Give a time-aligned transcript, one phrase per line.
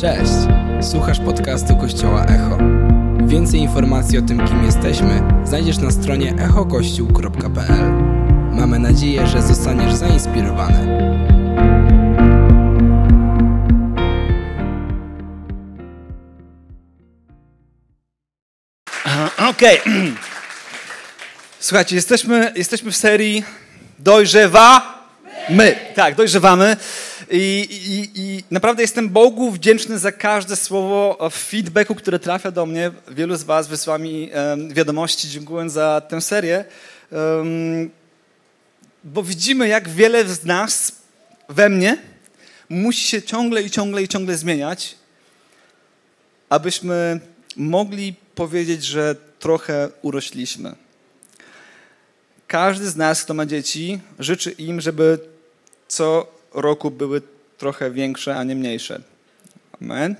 [0.00, 0.32] Cześć!
[0.80, 2.58] Słuchasz podcastu Kościoła Echo.
[3.26, 7.92] Więcej informacji o tym, kim jesteśmy, znajdziesz na stronie echokościół.pl.
[8.52, 11.10] Mamy nadzieję, że zostaniesz zainspirowany.
[19.50, 19.80] Okej.
[21.60, 23.44] Słuchajcie, jesteśmy, jesteśmy w serii
[23.98, 24.98] Dojrzewa.
[25.48, 25.76] My.
[25.94, 26.76] Tak, dojrzewamy.
[27.32, 32.90] I, i, I naprawdę jestem Bogu wdzięczny za każde słowo feedbacku, które trafia do mnie.
[33.08, 34.30] Wielu z Was wysła mi
[34.70, 36.64] wiadomości, dziękuję za tę serię.
[39.04, 40.92] Bo widzimy, jak wiele z nas
[41.48, 41.98] we mnie
[42.68, 44.94] musi się ciągle i ciągle i ciągle zmieniać,
[46.48, 47.20] abyśmy
[47.56, 50.74] mogli powiedzieć, że trochę urośliśmy.
[52.46, 55.18] Każdy z nas, kto ma dzieci, życzy im, żeby
[55.88, 57.22] co roku były
[57.58, 59.00] trochę większe, a nie mniejsze.
[59.82, 60.16] Amen.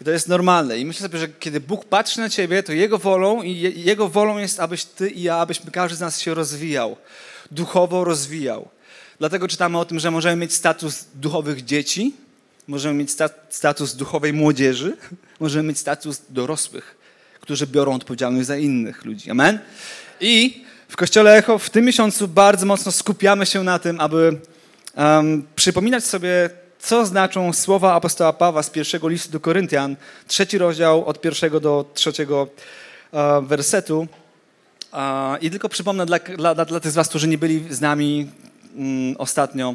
[0.00, 0.78] I to jest normalne.
[0.78, 4.38] I myślę sobie, że kiedy Bóg patrzy na ciebie, to Jego wolą i Jego wolą
[4.38, 6.96] jest, abyś ty i ja, abyśmy każdy z nas się rozwijał,
[7.50, 8.68] duchowo rozwijał.
[9.18, 12.14] Dlatego czytamy o tym, że możemy mieć status duchowych dzieci,
[12.68, 13.10] możemy mieć
[13.50, 14.96] status duchowej młodzieży,
[15.40, 16.96] możemy mieć status dorosłych,
[17.40, 19.30] którzy biorą odpowiedzialność za innych ludzi.
[19.30, 19.58] Amen?
[20.20, 24.40] I w Kościele Echo w tym miesiącu bardzo mocno skupiamy się na tym, aby
[24.96, 31.04] um, przypominać sobie, co znaczą słowa apostoła Pawła z pierwszego listu do Koryntian, trzeci rozdział
[31.04, 32.48] od pierwszego do trzeciego
[33.12, 34.06] uh, wersetu.
[35.40, 38.30] I tylko przypomnę dla, dla, dla tych z was, którzy nie byli z nami
[38.76, 39.74] um, ostatnio,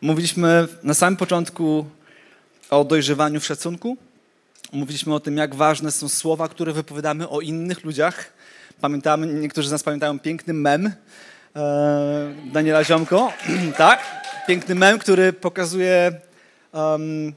[0.00, 1.86] mówiliśmy na samym początku
[2.70, 3.96] o dojrzewaniu w szacunku.
[4.72, 8.32] Mówiliśmy o tym, jak ważne są słowa, które wypowiadamy o innych ludziach.
[8.80, 10.92] Pamiętamy, niektórzy z nas pamiętają piękny mem e,
[12.52, 13.32] Daniela Ziomko.
[13.76, 14.00] tak?
[14.46, 16.20] Piękny mem, który pokazuje,
[16.72, 17.32] um,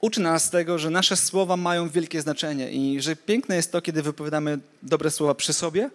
[0.00, 4.02] uczy nas tego, że nasze słowa mają wielkie znaczenie i że piękne jest to, kiedy
[4.02, 5.90] wypowiadamy dobre słowa przy sobie.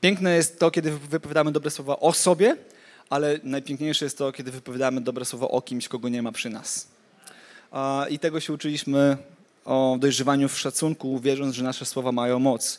[0.00, 2.56] Piękne jest to, kiedy wypowiadamy dobre słowa o sobie,
[3.10, 6.86] ale najpiękniejsze jest to, kiedy wypowiadamy dobre słowa o kimś, kogo nie ma przy nas.
[8.10, 9.16] I tego się uczyliśmy
[9.64, 12.78] o dojrzewaniu w szacunku, wierząc, że nasze słowa mają moc.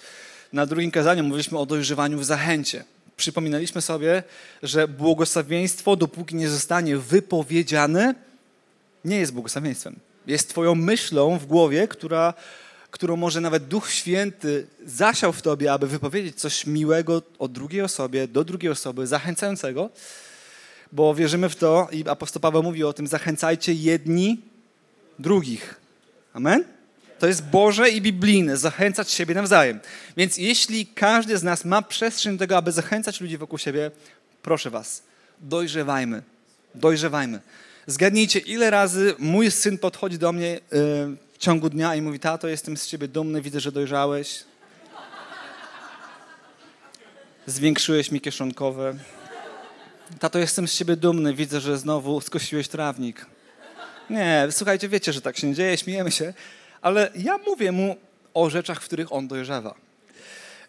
[0.53, 2.83] Na drugim kazaniu mówiliśmy o dojrzewaniu w zachęcie.
[3.17, 4.23] Przypominaliśmy sobie,
[4.63, 8.15] że błogosławieństwo, dopóki nie zostanie wypowiedziane,
[9.05, 9.95] nie jest błogosławieństwem.
[10.27, 12.33] Jest Twoją myślą w głowie, która,
[12.91, 18.27] którą może nawet Duch Święty zasiał w Tobie, aby wypowiedzieć coś miłego o drugiej osobie,
[18.27, 19.89] do drugiej osoby, zachęcającego,
[20.91, 24.41] bo wierzymy w to i apostoł Paweł mówi o tym, zachęcajcie jedni
[25.19, 25.75] drugich.
[26.33, 26.74] Amen?
[27.19, 29.79] To jest Boże i biblijne, zachęcać siebie nawzajem.
[30.17, 33.91] Więc jeśli każdy z nas ma przestrzeń do tego, aby zachęcać ludzi wokół siebie,
[34.41, 35.03] proszę Was,
[35.39, 36.23] dojrzewajmy,
[36.75, 37.39] dojrzewajmy.
[37.87, 40.59] Zgadnijcie, ile razy mój syn podchodzi do mnie
[41.33, 44.43] w ciągu dnia i mówi, tato, jestem z ciebie dumny, widzę, że dojrzałeś.
[47.47, 48.95] Zwiększyłeś mi kieszonkowe.
[50.19, 53.25] Tato, jestem z ciebie dumny, widzę, że znowu skosiłeś trawnik.
[54.09, 56.33] Nie, słuchajcie, wiecie, że tak się nie dzieje, śmiejemy się,
[56.85, 57.95] ale ja mówię mu
[58.33, 59.75] o rzeczach, w których on dojrzewa.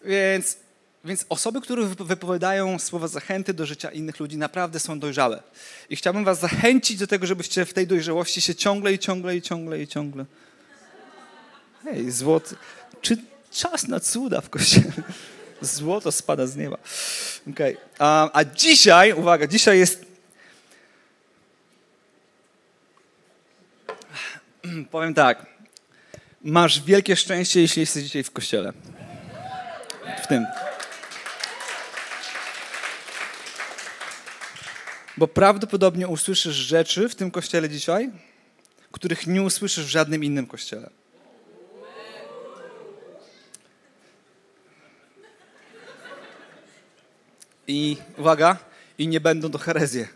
[0.04, 0.56] Więc,
[1.04, 5.42] więc osoby, które wypowiadają słowa zachęty do życia innych ludzi, naprawdę są dojrzałe.
[5.90, 9.42] I chciałbym was zachęcić do tego, żebyście w tej dojrzałości się ciągle i ciągle i
[9.42, 10.24] ciągle i ciągle...
[11.84, 12.56] Hej, złoty...
[13.00, 13.16] Czy
[13.50, 14.92] czas na cuda w kościele?
[15.60, 16.78] Złoto spada z nieba.
[17.50, 17.76] Okay.
[17.98, 20.06] A, a dzisiaj, uwaga, dzisiaj jest
[24.90, 25.55] Powiem tak.
[26.48, 28.72] Masz wielkie szczęście, jeśli jesteś dzisiaj w kościele.
[30.22, 30.46] W tym.
[35.16, 38.10] Bo prawdopodobnie usłyszysz rzeczy w tym kościele dzisiaj,
[38.92, 40.90] których nie usłyszysz w żadnym innym kościele.
[47.66, 48.56] I uwaga,
[48.98, 50.08] i nie będą to herezje.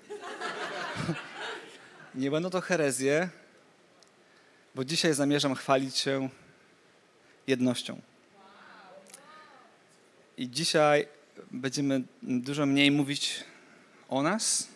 [2.15, 3.29] Nie będą to herezje,
[4.75, 6.29] bo dzisiaj zamierzam chwalić się
[7.47, 8.01] jednością.
[10.37, 11.09] I dzisiaj
[11.51, 13.45] będziemy dużo mniej mówić
[14.09, 14.69] o nas,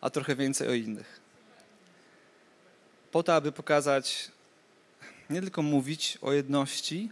[0.00, 1.20] a trochę więcej o innych.
[3.12, 4.30] Po to, aby pokazać,
[5.30, 7.10] nie tylko mówić o jedności,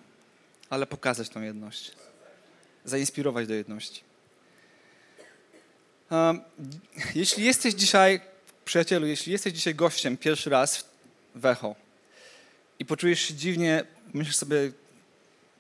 [0.70, 1.92] ale pokazać tą jedność.
[2.84, 4.02] Zainspirować do jedności.
[7.14, 8.20] Jeśli jesteś dzisiaj,
[8.64, 10.89] przyjacielu, jeśli jesteś dzisiaj gościem pierwszy raz
[11.34, 11.74] w Echo
[12.78, 13.84] i poczujesz się dziwnie,
[14.14, 14.72] myślisz sobie,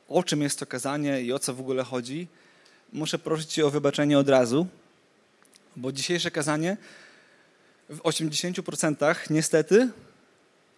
[0.08, 2.28] o czym jest to kazanie i o co w ogóle chodzi,
[2.92, 4.66] muszę prosić Cię o wybaczenie od razu,
[5.76, 6.76] bo dzisiejsze kazanie
[7.88, 9.88] w 80% niestety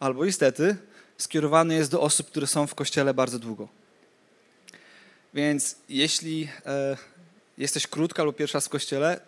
[0.00, 0.76] albo istety
[1.18, 3.68] skierowany jest do osób, które są w kościele bardzo długo.
[5.34, 6.96] Więc jeśli e,
[7.58, 9.20] jesteś krótko albo pierwszy raz w kościele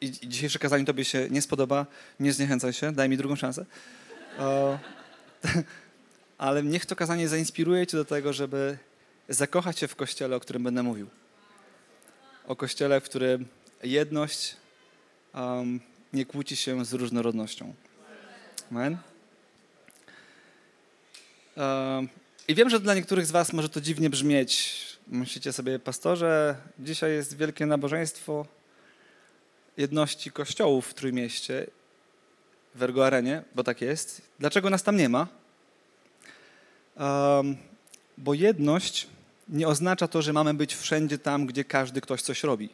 [0.00, 1.86] i, i dzisiejsze kazanie tobie się nie spodoba,
[2.20, 3.66] nie zniechęcaj się, daj mi drugą szansę.
[4.38, 4.78] E,
[6.38, 8.78] ale niech to kazanie zainspiruje cię do tego, żeby
[9.28, 11.08] zakochać się w kościele, o którym będę mówił.
[12.46, 13.46] O kościele, w którym
[13.82, 14.56] jedność
[15.34, 15.80] um,
[16.12, 17.74] nie kłóci się z różnorodnością.
[18.70, 18.98] Amen.
[21.56, 22.08] Um,
[22.48, 24.78] I wiem, że dla niektórych z Was może to dziwnie brzmieć.
[25.08, 28.46] Myślicie sobie, pastorze, dzisiaj jest wielkie nabożeństwo
[29.76, 31.66] jedności kościołów w Trójmieście,
[32.78, 34.22] w Ergo Arenie, bo tak jest.
[34.38, 35.26] Dlaczego nas tam nie ma?
[36.96, 37.56] Um,
[38.18, 39.06] bo jedność
[39.48, 42.68] nie oznacza to, że mamy być wszędzie tam, gdzie każdy ktoś coś robi.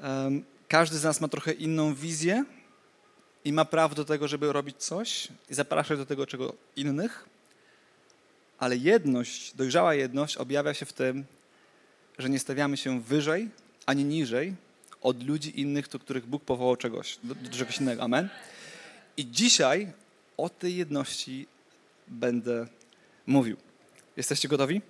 [0.00, 2.44] Um, każdy z nas ma trochę inną wizję
[3.44, 7.24] i ma prawo do tego, żeby robić coś i zapraszać do tego czego innych,
[8.58, 11.24] ale jedność, dojrzała jedność objawia się w tym,
[12.18, 13.48] że nie stawiamy się wyżej
[13.86, 14.54] ani niżej
[15.06, 18.02] od ludzi innych, do których Bóg powołał czegoś, do, czegoś innego.
[18.02, 18.28] Amen.
[19.16, 19.92] I dzisiaj
[20.36, 21.46] o tej jedności
[22.08, 22.66] będę
[23.26, 23.56] mówił.
[24.16, 24.82] Jesteście gotowi?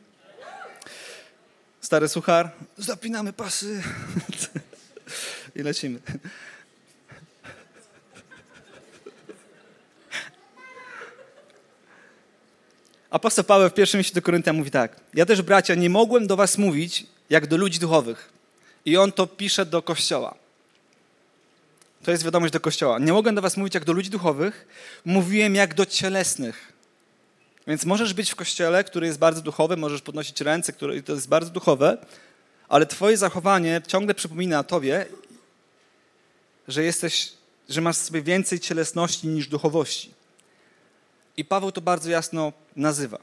[1.80, 3.82] Stary suchar, zapinamy pasy
[5.56, 6.00] i lecimy.
[13.10, 15.00] Apostoł Paweł w pierwszym liście do Koryntian mówi tak.
[15.14, 18.35] Ja też, bracia, nie mogłem do was mówić jak do ludzi duchowych.
[18.86, 20.34] I on to pisze do Kościoła.
[22.04, 22.98] To jest wiadomość do Kościoła.
[22.98, 24.66] Nie mogłem do was mówić jak do ludzi duchowych,
[25.04, 26.72] mówiłem jak do cielesnych.
[27.66, 31.28] Więc możesz być w Kościele, który jest bardzo duchowy, możesz podnosić ręce, które to jest
[31.28, 31.98] bardzo duchowe,
[32.68, 35.06] ale twoje zachowanie ciągle przypomina tobie,
[36.68, 37.32] że jesteś,
[37.68, 40.14] że masz sobie więcej cielesności niż duchowości.
[41.36, 43.18] I Paweł to bardzo jasno nazywa.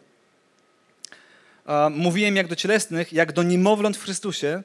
[1.91, 4.63] Mówiłem jak do cielesnych, jak do niemowląt w Chrystusie,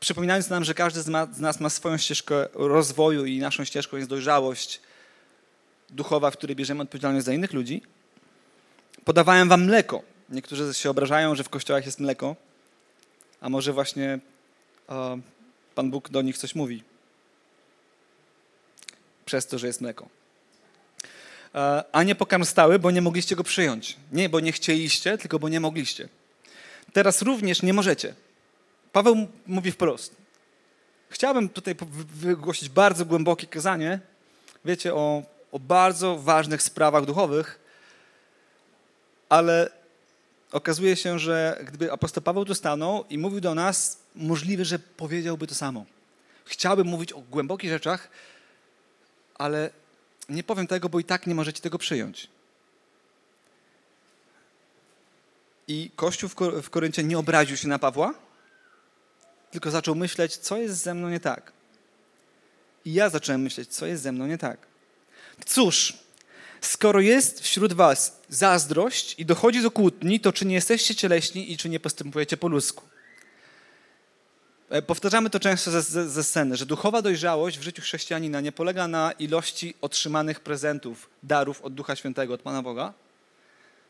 [0.00, 4.80] przypominając nam, że każdy z, nas ma swoją ścieżkę rozwoju i naszą ścieżką jest dojrzałość
[5.90, 7.82] duchowa, w której bierzemy odpowiedzialność za innych ludzi.
[9.04, 10.02] Podawałem wam mleko.
[10.28, 12.36] Niektórzy się obrażają, że w kościołach jest mleko,
[13.40, 14.18] a może właśnie
[15.74, 16.82] Pan Bóg do nich coś mówi.
[19.24, 20.08] Przez to, że jest mleko.
[21.92, 23.96] A nie pokarm stały, bo nie mogliście go przyjąć.
[24.12, 26.08] Nie, bo nie chcieliście, tylko bo nie mogliście.
[26.92, 28.14] Teraz również nie możecie.
[28.96, 30.16] Paweł mówi wprost.
[31.10, 31.74] Chciałbym tutaj
[32.14, 34.00] wygłosić bardzo głębokie kazanie,
[34.64, 35.22] wiecie, o,
[35.52, 37.60] o bardzo ważnych sprawach duchowych,
[39.28, 39.70] ale
[40.52, 45.46] okazuje się, że gdyby apostoł Paweł tu stanął i mówił do nas, możliwe, że powiedziałby
[45.46, 45.84] to samo.
[46.44, 48.08] Chciałbym mówić o głębokich rzeczach,
[49.34, 49.70] ale
[50.28, 52.28] nie powiem tego, bo i tak nie możecie tego przyjąć.
[55.68, 56.30] I Kościół
[56.62, 58.25] w Koryncie nie obraził się na Pawła,
[59.56, 61.52] tylko zaczął myśleć, co jest ze mną nie tak.
[62.84, 64.58] I ja zacząłem myśleć, co jest ze mną nie tak.
[65.46, 65.92] Cóż,
[66.60, 71.56] skoro jest wśród was zazdrość i dochodzi do kłótni, to czy nie jesteście cieleśni i
[71.56, 72.84] czy nie postępujecie po ludzku?
[74.70, 78.52] E, powtarzamy to często ze, ze, ze, sceny, że duchowa dojrzałość w życiu chrześcijanina nie
[78.52, 82.92] polega na ilości otrzymanych prezentów, darów od Ducha Świętego, od Pana Boga,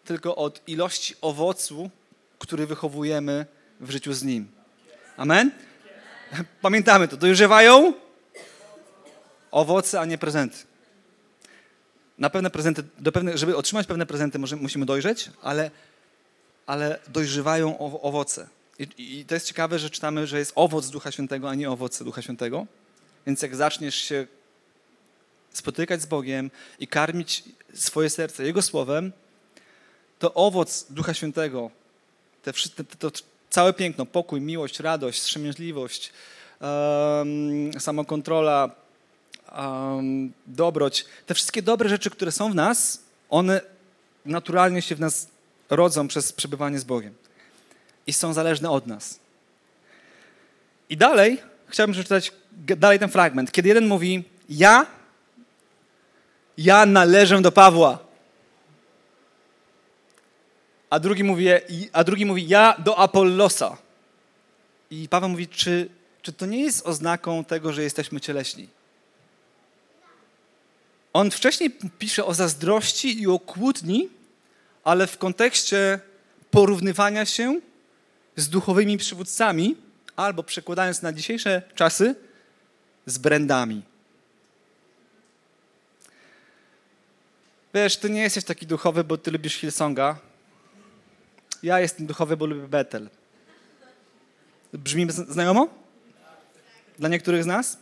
[0.04, 1.90] tylko od ilości owocu,
[2.38, 3.46] który wychowujemy
[3.80, 4.55] w życiu z Nim.
[5.16, 5.50] Amen?
[6.62, 7.16] Pamiętamy to.
[7.16, 7.92] Dojrzewają
[9.50, 10.56] owoce, a nie prezenty.
[12.18, 15.70] Na pewne prezenty, do pewne, żeby otrzymać pewne prezenty, musimy dojrzeć, ale,
[16.66, 18.48] ale dojrzewają owoce.
[18.78, 22.04] I, I, to jest ciekawe, że czytamy, że jest owoc Ducha Świętego, a nie owoce
[22.04, 22.66] Ducha Świętego.
[23.26, 24.26] Więc jak zaczniesz się
[25.52, 27.44] spotykać z Bogiem i karmić
[27.74, 29.12] swoje serce Jego Słowem,
[30.18, 31.70] to owoc Ducha Świętego,
[32.42, 32.52] te,
[32.98, 36.12] to, to całe piękno, pokój, miłość, radość, wstrzemięźliwość,
[36.60, 38.70] um, samokontrola,
[39.58, 43.60] um, dobroć, te wszystkie dobre rzeczy, które są w nas, one
[44.24, 45.28] naturalnie się w nas
[45.70, 47.14] rodzą przez przebywanie z Bogiem
[48.06, 49.18] i są zależne od nas.
[50.88, 54.86] I dalej chciałbym przeczytać dalej ten fragment, kiedy jeden mówi: Ja,
[56.58, 58.05] ja należę do Pawła.
[60.90, 61.46] A drugi mówi,
[61.92, 63.76] a drugi mówi ja do Apollosa.
[64.90, 65.88] I Paweł mówi, czy,
[66.22, 68.68] czy to nie jest oznaką tego, że jesteśmy cieleśni?
[71.12, 74.08] On wcześniej pisze o zazdrości i o kłótni,
[74.84, 76.00] ale w kontekście
[76.50, 77.60] porównywania się
[78.36, 79.76] z duchowymi przywódcami,
[80.16, 82.14] albo przekładając na dzisiejsze czasy,
[83.06, 83.82] z brandami.
[87.74, 90.25] Wiesz, ty nie jesteś taki duchowy, bo ty lubisz Hillsonga.
[91.66, 93.10] Ja jestem duchowy, bo lubię Betel.
[94.72, 95.68] Brzmi znajomo?
[96.98, 97.78] Dla niektórych z nas?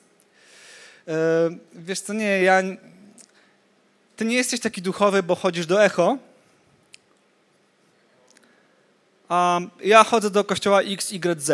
[1.06, 1.14] Yy,
[1.74, 2.62] wiesz co, nie, ja...
[4.16, 6.18] Ty nie jesteś taki duchowy, bo chodzisz do Echo.
[9.28, 11.48] A ja chodzę do kościoła XYZ.
[11.48, 11.50] Yy,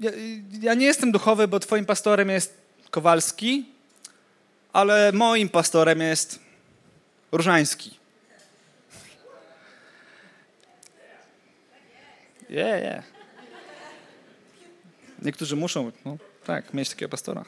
[0.00, 0.10] ja,
[0.60, 2.56] ja nie jestem duchowy, bo twoim pastorem jest
[2.90, 3.64] Kowalski,
[4.72, 6.38] ale moim pastorem jest
[7.32, 8.03] Różański.
[12.50, 13.04] Yeah, yeah.
[15.22, 17.44] Niektórzy muszą, no, tak, mieć takiego pastora.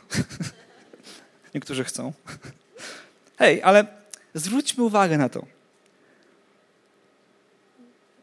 [1.54, 2.12] Niektórzy chcą.
[3.38, 3.86] Hej, ale
[4.34, 5.46] zwróćmy uwagę na to.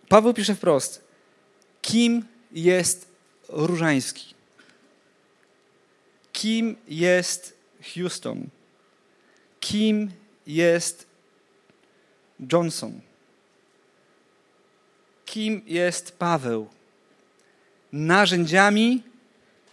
[0.10, 1.04] Paweł pisze wprost.
[1.82, 3.08] Kim jest
[3.50, 4.34] Różański?
[6.34, 7.58] Kim jest
[7.96, 8.50] Houston?
[9.60, 10.12] Kim
[10.48, 11.08] jest
[12.52, 13.02] Johnson?
[15.26, 16.68] Kim jest Paweł?
[17.92, 19.04] Narzędziami,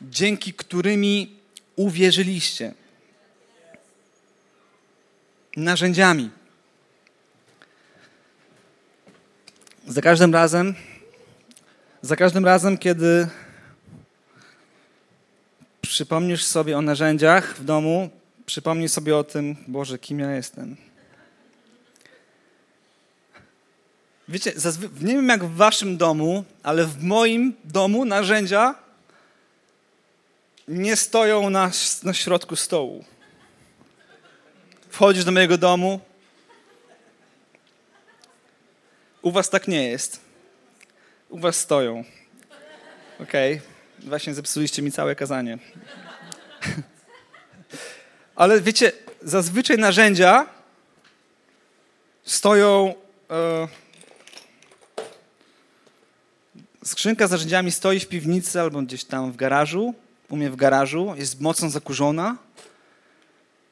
[0.02, 1.36] dzięki którymi
[1.76, 2.74] uwierzyliście.
[5.56, 6.30] Narzędziami.
[9.86, 10.74] Za każdym razem,
[12.02, 13.28] za każdym razem, kiedy
[15.82, 18.10] przypomnisz sobie o narzędziach w domu,
[18.46, 20.89] przypomnij sobie o tym, Boże, kim ja jestem.
[24.30, 24.52] Wiecie,
[25.00, 28.74] nie wiem jak w waszym domu, ale w moim domu narzędzia
[30.68, 31.70] nie stoją na,
[32.02, 33.04] na środku stołu.
[34.90, 36.00] Wchodzisz do mojego domu.
[39.22, 40.20] U was tak nie jest.
[41.28, 42.04] U was stoją.
[43.20, 43.54] Okej.
[43.54, 44.08] Okay.
[44.08, 45.58] Właśnie zepsuliście mi całe kazanie.
[48.36, 50.46] Ale wiecie, zazwyczaj narzędzia
[52.24, 52.94] stoją.
[53.30, 53.79] E,
[56.84, 59.94] skrzynka z narzędziami stoi w piwnicy albo gdzieś tam w garażu.
[60.28, 62.36] U mnie w garażu, jest mocno zakurzona.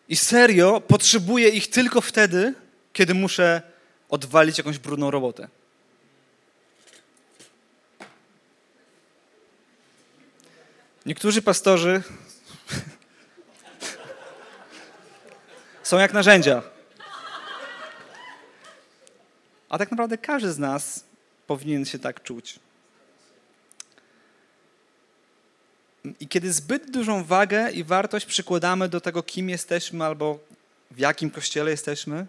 [0.09, 2.55] I serio potrzebuję ich tylko wtedy,
[2.93, 3.63] kiedy muszę
[4.09, 5.49] odwalić jakąś brudną robotę.
[11.07, 12.03] Niektórzy pastorzy
[15.83, 16.63] są jak narzędzia.
[19.69, 21.05] A tak naprawdę każdy z nas
[21.47, 22.61] powinien się tak czuć.
[26.21, 30.39] I kiedy zbyt dużą wagę i wartość przykładamy do tego, kim jesteśmy albo
[30.91, 32.27] w jakim kościele jesteśmy,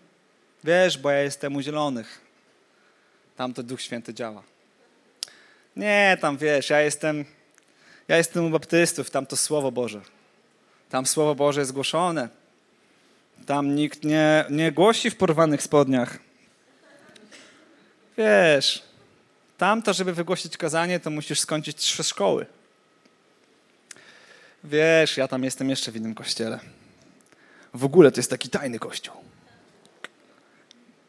[0.64, 2.22] wiesz, bo ja jestem u zielonych.
[3.36, 4.44] Tam to Duch Święty działa.
[5.76, 7.26] Nie, tam wiesz, ja jestem,
[8.08, 10.02] ja jestem u baptystów, tam to Słowo Boże.
[10.90, 12.30] Tam Słowo Boże jest głoszone.
[13.46, 16.20] Tam nikt nie, nie głosi w porwanych spodniach.
[18.18, 18.84] Wiesz,
[19.58, 22.46] tam to, żeby wygłosić kazanie, to musisz skończyć trzy szkoły.
[24.64, 26.60] Wiesz, ja tam jestem jeszcze w innym kościele.
[27.74, 29.16] W ogóle to jest taki tajny kościół.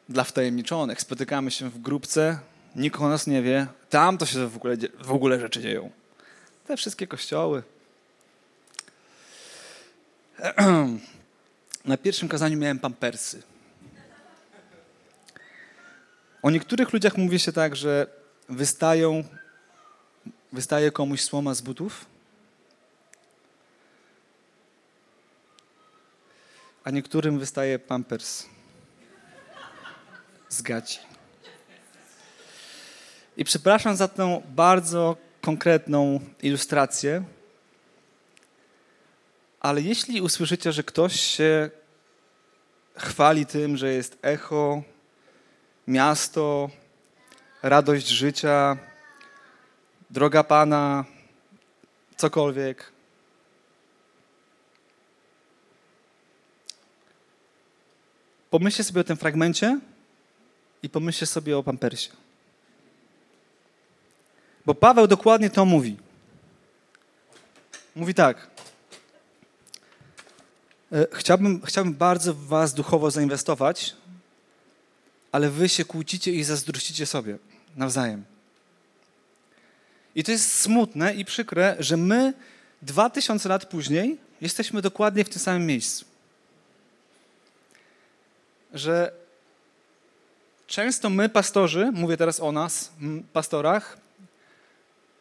[0.09, 1.01] Dla wtajemniczonych.
[1.01, 2.39] Spotykamy się w grupce,
[2.77, 3.67] nikt o nas nie wie.
[3.91, 5.91] Tam to się w ogóle, w ogóle rzeczy dzieją.
[6.67, 7.63] Te wszystkie kościoły.
[11.85, 13.43] Na pierwszym kazaniu miałem pampersy.
[16.43, 18.07] O niektórych ludziach mówi się tak, że
[18.49, 19.25] wystają,
[20.53, 22.10] wystaje komuś słoma z butów,
[26.85, 28.47] a niektórym wystaje pampers
[30.49, 30.99] z gaci.
[33.37, 37.25] I przepraszam za tę bardzo konkretną ilustrację,
[39.61, 41.71] ale jeśli usłyszycie, że ktoś się
[42.97, 44.83] chwali tym, że jest echo,
[45.87, 46.71] miasto,
[47.63, 48.77] radość życia,
[50.11, 51.05] droga Pana,
[52.17, 52.93] cokolwiek,
[58.51, 59.81] Pomyślcie sobie o tym fragmencie
[60.83, 62.11] i pomyślcie sobie o pampersie.
[64.67, 65.97] Bo Paweł dokładnie to mówi.
[67.97, 68.51] Mówi tak.
[70.93, 73.97] E, chciałbym, chciałbym bardzo w was duchowo zainwestować,
[75.33, 77.39] ale wy się kłócicie i zazdrościcie sobie
[77.77, 78.25] nawzajem.
[80.15, 82.35] I to jest smutne i przykre, że my
[82.83, 86.10] dwa tysiące lat później jesteśmy dokładnie w tym samym miejscu
[88.73, 89.13] że
[90.67, 92.93] często my, pastorzy, mówię teraz o nas,
[93.33, 93.99] pastorach,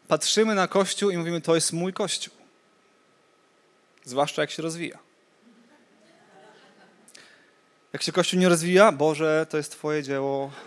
[0.08, 2.34] patrzymy na Kościół i mówimy, to jest mój Kościół.
[4.06, 5.00] Zwłaszcza jak się rozwija.
[7.94, 10.52] Jak się Kościół nie rozwija, Boże, to jest Twoje dzieło.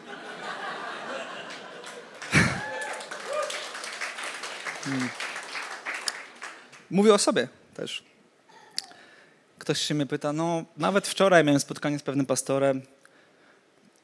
[4.85, 5.09] Hmm.
[6.91, 8.12] Mówię o sobie też.
[9.63, 12.83] Ktoś się mnie pyta, no nawet wczoraj miałem spotkanie z pewnym pastorem.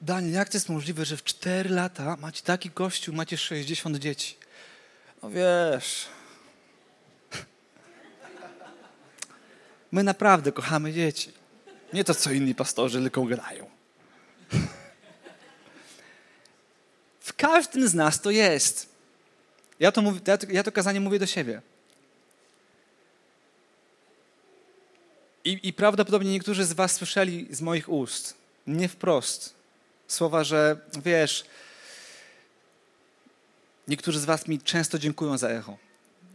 [0.00, 4.36] Daniel, jak to jest możliwe, że w 4 lata macie taki kościół, macie 60 dzieci?
[5.22, 6.06] No wiesz,
[9.92, 11.32] my naprawdę kochamy dzieci.
[11.92, 13.70] Nie to, co inni pastorzy tylko gadają.
[17.20, 18.88] W każdym z nas to jest.
[19.80, 21.62] Ja to, mówię, ja to, ja to kazanie mówię do siebie.
[25.44, 28.34] I, I prawdopodobnie niektórzy z Was słyszeli z moich ust,
[28.66, 29.54] nie wprost,
[30.08, 31.44] słowa, że wiesz,
[33.88, 35.76] niektórzy z Was mi często dziękują za echo.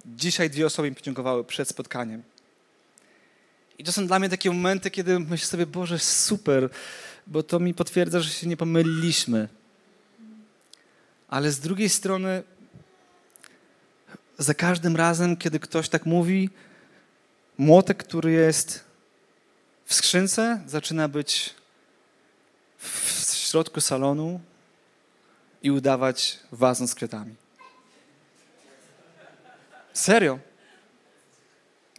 [0.06, 2.24] Dzisiaj dwie osoby mi podziękowały przed spotkaniem.
[3.78, 6.70] I to są dla mnie takie momenty, kiedy myślę sobie, Boże, super,
[7.28, 9.48] bo to mi potwierdza, że się nie pomyliliśmy.
[11.28, 12.44] Ale z drugiej strony,
[14.38, 16.50] za każdym razem, kiedy ktoś tak mówi,
[17.58, 18.84] młotek, który jest
[19.86, 21.54] w skrzynce, zaczyna być
[22.78, 24.40] w środku salonu
[25.64, 27.36] i udawać wazon z kwiatami.
[29.94, 30.40] Serio?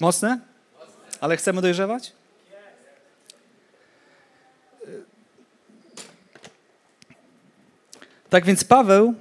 [0.01, 0.41] Mocne?
[1.21, 2.13] Ale chcemy dojrzewać?
[8.31, 9.15] Tak więc Paweł,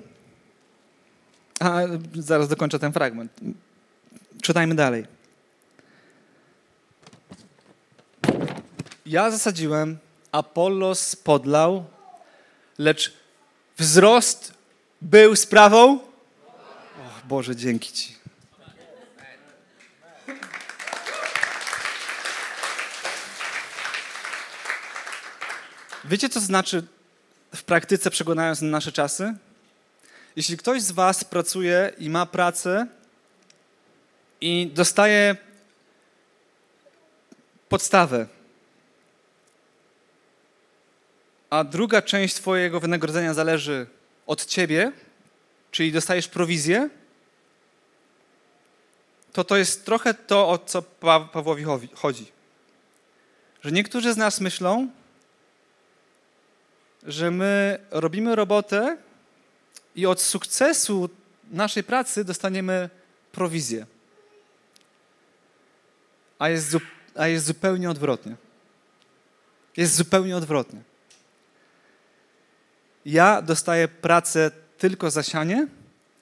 [1.60, 1.82] a
[2.15, 3.32] zaraz dokończę ten fragment.
[4.41, 5.05] Czytajmy dalej.
[9.13, 9.98] Ja zasadziłem,
[10.32, 11.86] Apollos podlał,
[12.77, 13.13] lecz
[13.77, 14.53] wzrost
[15.01, 16.00] był sprawą.
[16.98, 18.15] O Boże, dzięki Ci.
[26.05, 26.83] Wiecie, co znaczy
[27.55, 29.33] w praktyce przeglądając na nasze czasy?
[30.35, 32.88] Jeśli ktoś z Was pracuje i ma pracę
[34.42, 35.35] i dostaje
[37.70, 38.27] podstawę,
[41.53, 43.87] a druga część Twojego wynagrodzenia zależy
[44.27, 44.92] od Ciebie,
[45.72, 46.89] czyli dostajesz prowizję,
[49.33, 50.81] to to jest trochę to, o co
[51.33, 51.63] Pawłowi
[51.94, 52.31] chodzi.
[53.63, 54.89] Że niektórzy z nas myślą,
[57.03, 58.98] że my robimy robotę
[59.96, 61.09] i od sukcesu
[61.51, 62.89] naszej pracy dostaniemy
[63.31, 63.85] prowizję.
[66.39, 66.77] A jest,
[67.16, 68.35] a jest zupełnie odwrotnie.
[69.77, 70.93] Jest zupełnie odwrotnie.
[73.05, 75.68] Ja dostaję pracę tylko za sianie,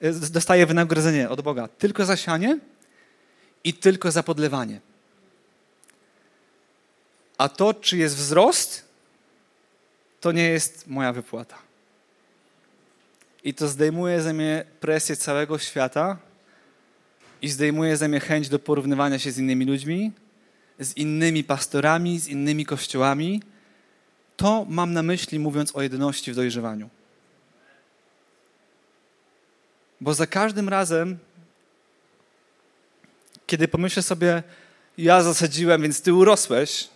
[0.00, 2.58] e, dostaję wynagrodzenie od Boga tylko za sianie
[3.64, 4.80] i tylko za podlewanie.
[7.38, 8.84] A to, czy jest wzrost,
[10.20, 11.58] to nie jest moja wypłata.
[13.44, 16.18] I to zdejmuje ze mnie presję całego świata
[17.42, 20.12] i zdejmuje ze mnie chęć do porównywania się z innymi ludźmi,
[20.78, 23.42] z innymi pastorami, z innymi kościołami.
[24.36, 26.88] To mam na myśli, mówiąc o jedności w dojrzewaniu.
[30.00, 31.18] Bo za każdym razem,
[33.46, 34.42] kiedy pomyślę sobie,
[34.98, 36.88] ja zasadziłem, więc ty urosłeś,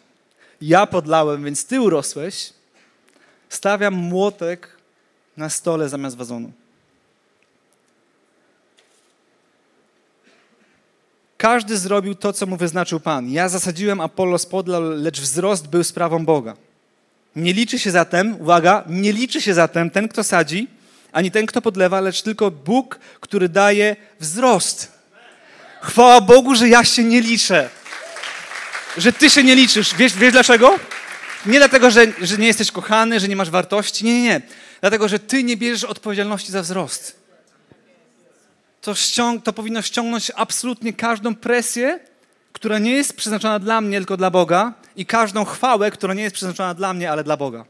[0.60, 2.52] ja podlałem, więc ty urosłeś,
[3.48, 4.76] Stawiam młotek
[5.36, 6.52] na stole zamiast wazonu.
[11.36, 13.30] Każdy zrobił to, co mu wyznaczył Pan.
[13.30, 16.56] Ja zasadziłem, Apollos podlał, lecz wzrost był sprawą Boga.
[17.36, 20.68] Nie liczy się zatem, uwaga, nie liczy się zatem ten, kto sadzi,
[21.12, 24.92] ani ten, kto podlewa, lecz tylko Bóg, który daje wzrost.
[25.82, 27.70] Chwała Bogu, że ja się nie liczę.
[28.96, 29.94] Że ty się nie liczysz.
[29.94, 30.78] Wiesz, wiesz dlaczego?
[31.46, 34.04] Nie dlatego, że, że nie jesteś kochany, że nie masz wartości.
[34.04, 34.40] Nie, nie, nie.
[34.80, 37.16] Dlatego, że ty nie bierzesz odpowiedzialności za wzrost.
[38.80, 42.00] To, ściąg, to powinno ściągnąć absolutnie każdą presję,
[42.52, 46.34] która nie jest przeznaczona dla mnie, tylko dla Boga, i każdą chwałę, która nie jest
[46.34, 47.64] przeznaczona dla mnie, ale dla Boga.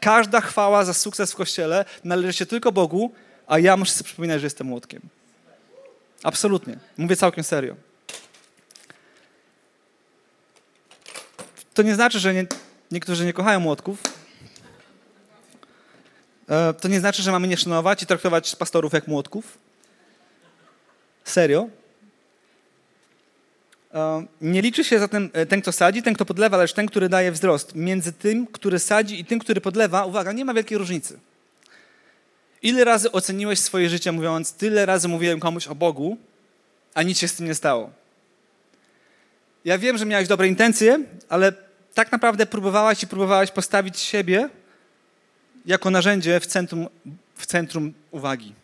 [0.00, 3.12] Każda chwała za sukces w kościele należy się tylko Bogu,
[3.46, 5.02] a ja muszę sobie przypominać, że jestem młotkiem.
[6.22, 6.78] Absolutnie.
[6.98, 7.76] Mówię całkiem serio.
[11.74, 12.46] To nie znaczy, że nie,
[12.90, 13.98] niektórzy nie kochają młotków,
[16.48, 19.58] e, to nie znaczy, że mamy nie szanować i traktować pastorów jak młotków.
[21.24, 21.68] Serio.
[24.40, 27.32] Nie liczy się zatem e, ten, kto sadzi, ten, kto podlewa, lecz ten, który daje
[27.32, 27.74] wzrost.
[27.74, 31.18] Między tym, który sadzi i tym, który podlewa, uwaga, nie ma wielkiej różnicy.
[32.62, 36.16] Ile razy oceniłeś swoje życie, mówiąc, tyle razy mówiłem komuś o Bogu,
[36.94, 37.90] a nic się z tym nie stało?
[39.64, 41.52] Ja wiem, że miałeś dobre intencje, ale
[41.94, 44.48] tak naprawdę próbowałaś i próbowałaś postawić siebie
[45.66, 46.88] jako narzędzie w centrum,
[47.34, 48.54] w centrum uwagi.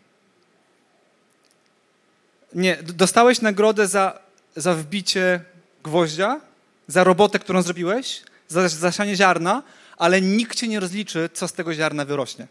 [2.53, 4.19] Nie, dostałeś nagrodę za,
[4.61, 5.41] za wbicie
[5.83, 6.41] gwoździa,
[6.87, 9.63] za robotę, którą zrobiłeś, za zasianie ziarna,
[9.97, 12.47] ale nikt cię nie rozliczy, co z tego ziarna wyrośnie.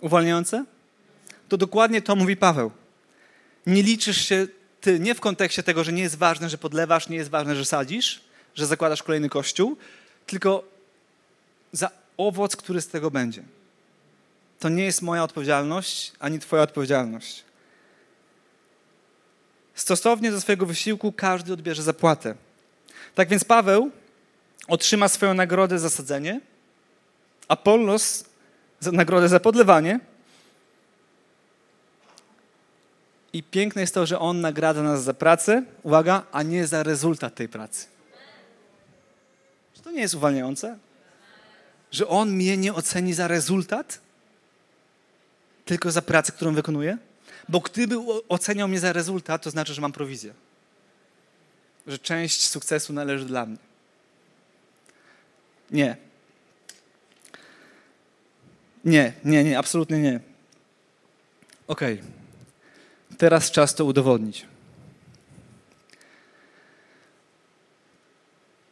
[0.00, 0.64] Uwalniające?
[1.48, 2.70] To dokładnie to mówi Paweł.
[3.66, 4.46] Nie liczysz się
[4.80, 7.64] ty nie w kontekście tego, że nie jest ważne, że podlewasz, nie jest ważne, że
[7.64, 8.20] sadzisz,
[8.54, 9.76] że zakładasz kolejny kościół,
[10.26, 10.64] tylko
[11.72, 13.42] za owoc, który z tego będzie.
[14.58, 17.44] To nie jest moja odpowiedzialność, ani twoja odpowiedzialność.
[19.74, 22.34] Stosownie do swojego wysiłku każdy odbierze zapłatę.
[23.14, 23.90] Tak więc Paweł
[24.68, 26.40] otrzyma swoją nagrodę za sadzenie,
[27.48, 28.24] Apollos
[28.80, 30.00] za nagrodę za podlewanie.
[33.32, 37.34] I piękne jest to, że on nagradza nas za pracę, uwaga, a nie za rezultat
[37.34, 37.86] tej pracy.
[39.74, 40.78] Czy to nie jest uwalniające?
[41.90, 44.00] Że on mnie nie oceni za rezultat,
[45.64, 46.98] tylko za pracę, którą wykonuję?
[47.52, 47.96] Bo gdyby
[48.28, 50.34] oceniał mnie za rezultat, to znaczy, że mam prowizję.
[51.86, 53.56] Że część sukcesu należy dla mnie.
[55.70, 55.96] Nie.
[58.84, 60.20] Nie, nie, nie, absolutnie nie.
[61.66, 61.94] Okej.
[61.94, 63.16] Okay.
[63.18, 64.46] Teraz czas to udowodnić.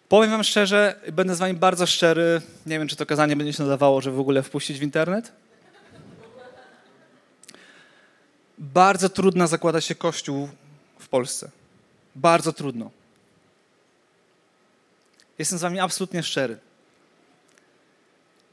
[0.08, 2.42] Powiem Wam szczerze, będę z Wami bardzo szczery.
[2.66, 5.39] Nie wiem, czy to kazanie będzie się nadawało, żeby w ogóle wpuścić w internet.
[8.60, 10.48] Bardzo trudno zakłada się kościół
[10.98, 11.50] w Polsce.
[12.14, 12.90] Bardzo trudno.
[15.38, 16.58] Jestem z Wami absolutnie szczery.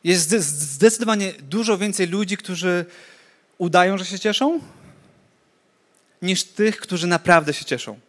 [0.03, 2.85] Jest zdecydowanie dużo więcej ludzi, którzy
[3.57, 4.59] udają, że się cieszą,
[6.21, 7.99] niż tych, którzy naprawdę się cieszą.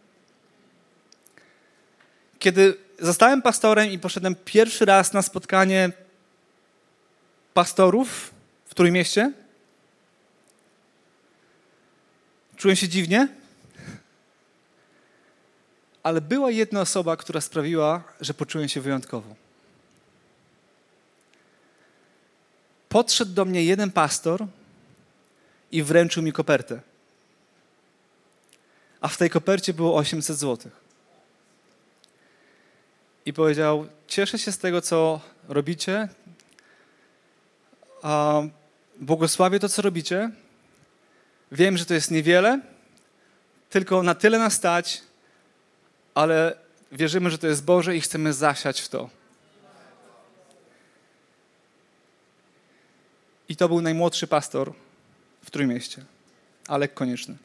[2.39, 5.91] Kiedy zostałem pastorem i poszedłem pierwszy raz na spotkanie
[7.53, 8.31] pastorów
[8.65, 9.31] w Trójmieście,
[12.59, 13.27] czułem się dziwnie,
[16.03, 19.35] ale była jedna osoba, która sprawiła, że poczułem się wyjątkowo.
[22.89, 24.45] Podszedł do mnie jeden pastor
[25.71, 26.81] i wręczył mi kopertę.
[29.01, 30.71] A w tej kopercie było 800 zł.
[33.25, 36.09] I powiedział: Cieszę się z tego, co robicie.
[38.99, 40.31] Błogosławię to, co robicie.
[41.51, 42.59] Wiem, że to jest niewiele,
[43.69, 45.01] tylko na tyle nas stać,
[46.15, 46.55] ale
[46.91, 49.09] wierzymy, że to jest Boże i chcemy zasiać w to.
[53.49, 54.73] I to był najmłodszy pastor
[55.45, 56.05] w Trójmieście,
[56.67, 57.37] Alek Konieczny.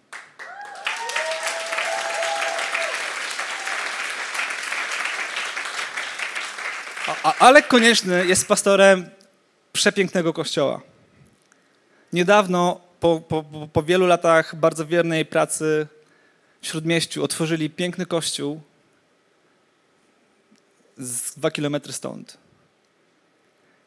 [7.22, 9.10] A Alek Konieczny jest pastorem
[9.72, 10.80] przepięknego kościoła.
[12.12, 15.86] Niedawno, po, po, po wielu latach bardzo wiernej pracy
[16.60, 18.60] w Śródmieściu, otworzyli piękny kościół
[20.98, 22.38] z dwa kilometry stąd.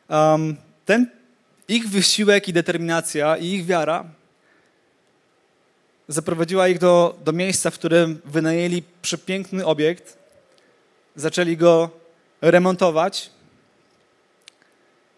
[0.10, 1.10] Um, ten
[1.68, 4.06] ich wysiłek i determinacja i ich wiara
[6.08, 10.18] zaprowadziła ich do, do miejsca, w którym wynajęli przepiękny obiekt,
[11.16, 11.90] zaczęli go
[12.42, 13.30] remontować.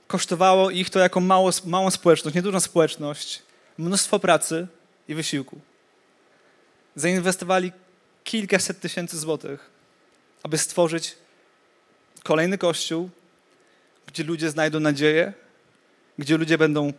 [0.08, 3.49] Kosztowało ich to jako mało, małą społeczność, niedużą społeczność,
[3.80, 4.68] mnóstwo pracy
[5.08, 5.60] i wysiłku.
[6.96, 7.72] Zainwestowali
[8.24, 9.70] kilkaset tysięcy złotych,
[10.44, 11.16] aby stworzyć
[12.24, 13.10] kolejny kościół,
[14.08, 15.34] gdzie ludzie znajdą nadzieję,
[16.18, 16.94] gdzie ludzie będą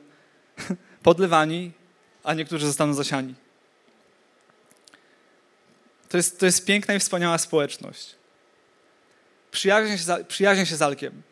[1.02, 1.72] podlewani,
[2.24, 3.34] a niektórzy zostaną zasiani.
[6.08, 8.14] To jest, to jest piękna i wspaniała społeczność.
[9.50, 11.22] Przyjaźnię się, przyjaźnię się z Alkiem.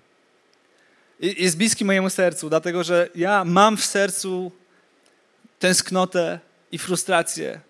[1.20, 4.52] Jest bliski mojemu sercu, dlatego że ja mam w sercu
[5.58, 6.40] tęsknotę
[6.72, 7.60] i frustrację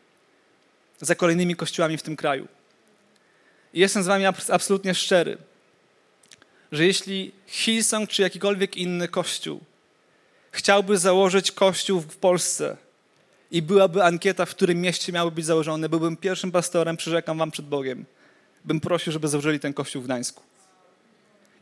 [1.01, 2.49] za kolejnymi kościołami w tym kraju.
[3.75, 5.39] I jestem z wami absolutnie szczery,
[6.73, 9.61] że jeśli Hillsong czy jakikolwiek inny kościół
[10.53, 12.77] chciałby założyć kościół w Polsce
[13.51, 17.67] i byłaby ankieta, w którym mieście miały być założone, byłbym pierwszym pastorem, przyrzekam wam przed
[17.67, 18.05] Bogiem,
[18.65, 20.43] bym prosił, żeby założyli ten kościół w Gdańsku.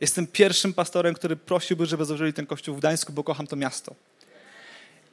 [0.01, 3.95] Jestem pierwszym pastorem, który prosiłby, żeby założyli ten kościół w Gdańsku, bo kocham to miasto.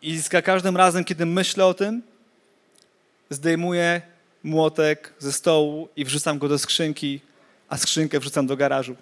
[0.05, 2.03] I za każdym razem, kiedy myślę o tym,
[3.31, 4.03] zdejmuję
[4.43, 7.21] młotek ze stołu i wrzucam go do skrzynki,
[7.69, 8.97] a skrzynkę wrzucam do garażu.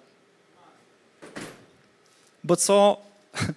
[2.43, 3.01] Bo co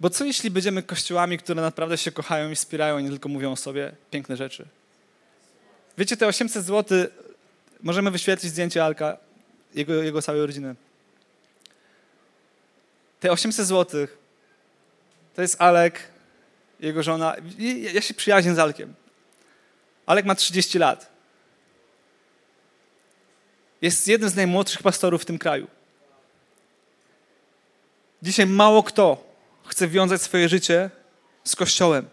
[0.00, 3.56] Bo co jeśli będziemy kościołami, które naprawdę się kochają i wspierają, nie tylko mówią o
[3.56, 4.66] sobie piękne rzeczy?
[5.98, 7.06] Wiecie, te 800 zł
[7.82, 9.16] możemy wyświetlić zdjęcie Alka,
[9.74, 10.74] jego, jego całej rodziny.
[13.24, 14.06] Te 800 zł
[15.34, 16.00] to jest Alek,
[16.80, 17.36] jego żona.
[17.92, 18.94] Ja się przyjaźnię z Alkiem.
[20.06, 21.08] Alek ma 30 lat.
[23.82, 25.66] Jest jednym z najmłodszych pastorów w tym kraju.
[28.22, 29.24] Dzisiaj mało kto
[29.66, 30.90] chce wiązać swoje życie
[31.44, 32.08] z Kościołem.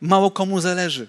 [0.00, 1.08] Mało komu zależy,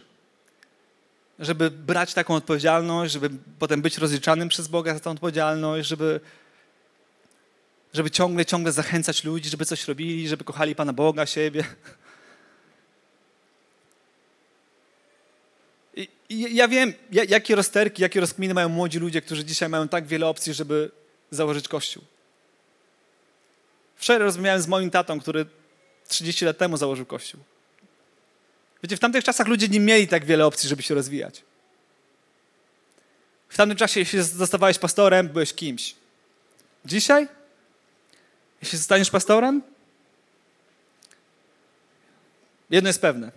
[1.39, 6.19] żeby brać taką odpowiedzialność, żeby potem być rozliczanym przez Boga za tę odpowiedzialność, żeby,
[7.97, 11.63] żeby ciągle, ciągle zachęcać ludzi, żeby coś robili, żeby kochali Pana Boga, siebie.
[15.95, 20.07] I, i ja wiem, jakie rozterki, jakie rozkminy mają młodzi ludzie, którzy dzisiaj mają tak
[20.07, 20.91] wiele opcji, żeby
[21.31, 22.03] założyć Kościół.
[23.95, 25.45] Wczoraj rozmawiałem z moim tatą, który
[26.07, 27.41] 30 lat temu założył Kościół.
[28.83, 31.43] Wiecie, w tamtych czasach ludzie nie mieli tak wiele opcji, żeby się rozwijać.
[33.49, 35.95] W tamtym czasie, jeśli zostawałeś pastorem, byłeś kimś.
[36.85, 37.27] Dzisiaj,
[38.67, 39.61] jeśli zostaniesz pastorem,
[42.69, 43.31] jedno jest pewne.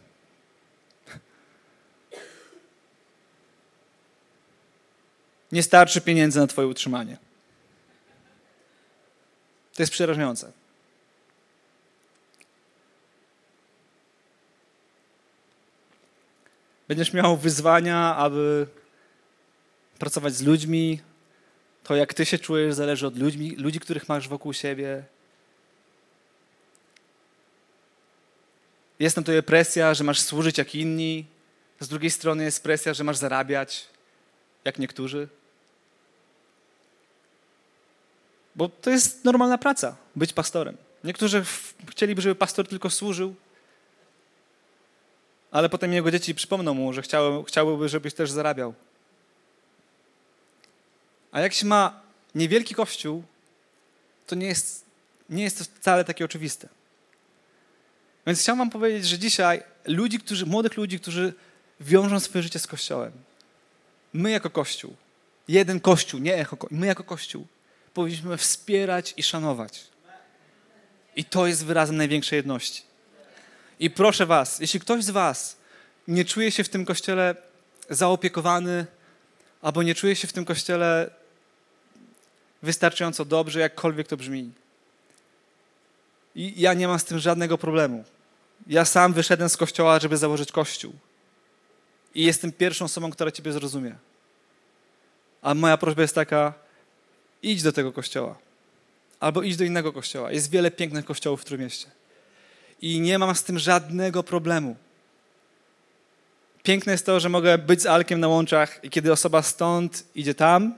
[5.53, 7.17] Nie starczy pieniędzy na Twoje utrzymanie.
[9.75, 10.53] To jest przerażające.
[16.89, 18.67] Będziesz miał wyzwania, aby
[19.99, 21.01] pracować z ludźmi.
[21.85, 25.05] To, jak ty się czujesz, zależy od ludzi, ludzi, których masz wokół siebie.
[29.01, 31.27] Jest na tobie presja, że masz służyć jak inni.
[31.81, 33.87] Z drugiej strony jest presja, że masz zarabiać
[34.65, 35.29] jak niektórzy.
[38.57, 40.77] Bo to jest normalna praca, być pastorem.
[41.05, 41.45] Niektórzy
[41.91, 43.35] chcieliby, żeby pastor tylko służył,
[45.51, 48.75] ale potem jego dzieci przypomną mu, że chciały, chciałyby, żebyś też zarabiał.
[51.33, 52.01] A jak się ma
[52.35, 53.23] niewielki kościół,
[54.27, 54.85] to nie jest,
[55.31, 56.69] nie jest to wcale takie oczywiste.
[58.31, 61.35] Więc chciałam wam powiedzieć, że dzisiaj ludzi, którzy, młodych ludzi, którzy
[61.81, 63.13] wiążą swoje życie z Kościołem,
[64.13, 64.97] my jako Kościół,
[65.49, 67.47] jeden Kościół, nie echo, my jako Kościół,
[67.95, 69.85] powinniśmy wspierać i szanować.
[71.17, 72.83] I to jest wyrazem największej jedności.
[73.81, 75.57] I proszę Was, jeśli ktoś z Was
[76.09, 77.35] nie czuje się w tym kościele
[77.89, 78.87] zaopiekowany,
[79.63, 81.11] albo nie czuje się w tym kościele
[82.63, 84.51] wystarczająco dobrze, jakkolwiek to brzmi.
[86.35, 88.05] I ja nie mam z tym żadnego problemu.
[88.67, 90.93] Ja sam wyszedłem z kościoła, żeby założyć kościół.
[92.15, 93.95] I jestem pierwszą osobą, która Ciebie zrozumie.
[95.43, 96.55] A moja prośba jest taka:
[97.43, 98.39] idź do tego kościoła.
[99.21, 100.33] Albo idź do innego kościoła.
[100.33, 101.87] Jest wiele pięknych kościołów w Trójmieście.
[102.83, 104.77] I nie mam z tym żadnego problemu.
[106.63, 110.35] Piękne jest to, że mogę być z Alkiem na łączach i kiedy osoba stąd idzie
[110.35, 110.75] tam,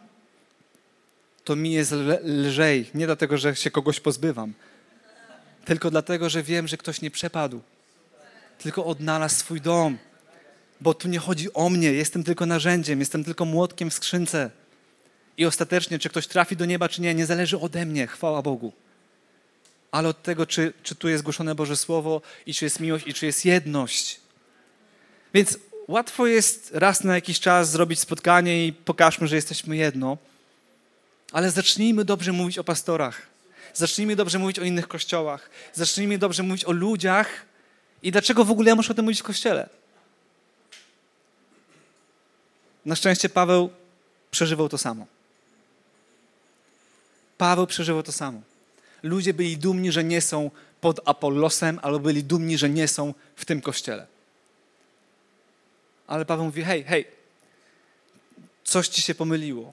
[1.45, 1.92] to mi jest
[2.25, 2.90] lżej.
[2.95, 4.53] Nie dlatego, że się kogoś pozbywam,
[5.64, 7.61] tylko dlatego, że wiem, że ktoś nie przepadł,
[8.59, 9.99] tylko odnalazł swój dom.
[10.81, 14.51] Bo tu nie chodzi o mnie, jestem tylko narzędziem, jestem tylko młotkiem w skrzynce.
[15.37, 18.73] I ostatecznie, czy ktoś trafi do nieba, czy nie, nie zależy ode mnie, chwała Bogu.
[19.91, 23.15] Ale od tego, czy, czy tu jest głoszone Boże Słowo, i czy jest miłość, i
[23.15, 24.21] czy jest jedność.
[25.35, 30.19] Więc łatwo jest raz na jakiś czas zrobić spotkanie i pokażmy, że jesteśmy jedno.
[31.33, 33.23] Ale zacznijmy dobrze mówić o pastorach.
[33.75, 35.51] Zacznijmy dobrze mówić o innych kościołach.
[35.73, 37.29] Zacznijmy dobrze mówić o ludziach.
[38.03, 39.69] I dlaczego w ogóle ja muszę o tym mówić w kościele?
[42.85, 43.71] Na szczęście Paweł
[44.31, 45.07] przeżywał to samo.
[47.38, 48.41] Paweł przeżywał to samo.
[49.03, 53.45] Ludzie byli dumni, że nie są pod Apollosem, albo byli dumni, że nie są w
[53.45, 54.07] tym kościele.
[56.07, 57.07] Ale Paweł mówi: hej, hej,
[58.65, 59.73] coś ci się pomyliło.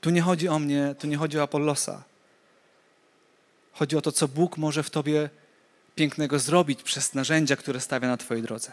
[0.00, 2.02] Tu nie chodzi o mnie, tu nie chodzi o Apollosa.
[3.72, 5.30] Chodzi o to, co Bóg może w tobie
[6.00, 8.72] pięknego zrobić przez narzędzia, które stawia na twojej drodze.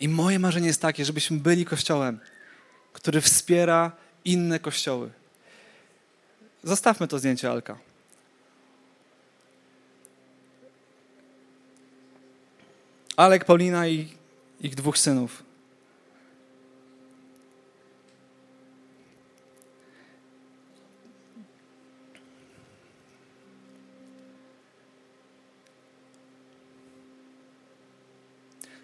[0.00, 2.20] I moje marzenie jest takie, żebyśmy byli kościołem,
[2.92, 3.92] który wspiera
[4.24, 5.10] inne kościoły.
[6.62, 7.78] Zostawmy to zdjęcie Alka.
[13.16, 14.08] Alek, Paulina i
[14.60, 15.42] ich dwóch synów.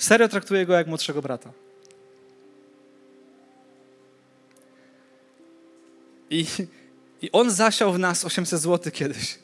[0.01, 1.53] Serio traktuję go jak młodszego brata.
[6.31, 6.47] I,
[7.23, 9.39] I on zasiał w nas 800 zł kiedyś.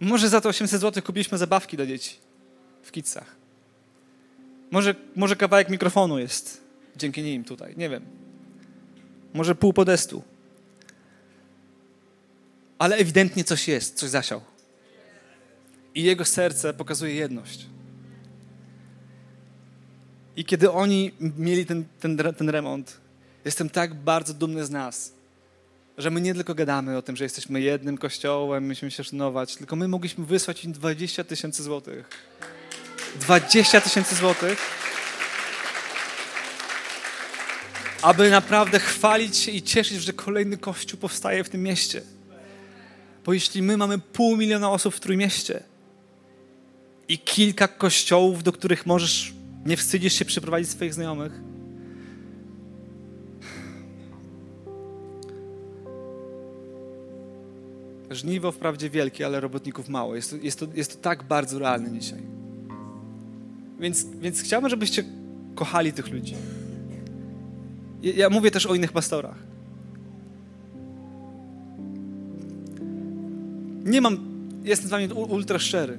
[0.00, 2.16] Może za to 800 zł kupiliśmy zabawki dla dzieci
[2.82, 3.36] w Kitsach.
[4.70, 6.60] Może, może kawałek mikrofonu jest
[6.96, 8.04] dzięki nim tutaj, nie wiem.
[9.34, 10.22] Może pół podestu.
[12.78, 14.40] Ale ewidentnie coś jest, coś zasiał.
[15.94, 17.66] I jego serce pokazuje jedność.
[20.36, 22.96] I kiedy oni mieli ten, ten, ten remont,
[23.44, 25.12] jestem tak bardzo dumny z nas,
[25.98, 29.76] że my nie tylko gadamy o tym, że jesteśmy jednym kościołem, musimy się szanować, tylko
[29.76, 32.08] my mogliśmy wysłać im 20 tysięcy złotych.
[33.20, 34.58] 20 tysięcy złotych,
[38.02, 42.02] aby naprawdę chwalić się i cieszyć, że kolejny kościół powstaje w tym mieście.
[43.24, 45.62] Bo jeśli my mamy pół miliona osób w Trójmieście
[47.08, 49.32] i kilka kościołów, do których możesz,
[49.66, 51.40] nie wstydzisz się przyprowadzić swoich znajomych,
[58.10, 60.16] Żniwo wprawdzie wielkie, ale robotników mało.
[60.16, 62.22] Jest to, jest to, jest to tak bardzo realne dzisiaj.
[63.80, 65.04] Więc, więc chciałbym, żebyście
[65.54, 66.34] kochali tych ludzi.
[68.02, 69.36] Ja, mówię też o innych pastorach.
[73.84, 74.18] Nie mam,
[74.64, 75.98] jestem z wami ultra szczery.